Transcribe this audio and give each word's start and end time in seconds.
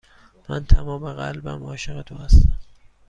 من 0.49 0.65
تمام 0.65 1.13
قلبم 1.13 1.63
عاشق 1.65 2.01
تو 2.01 2.15
هستم. 2.15 2.51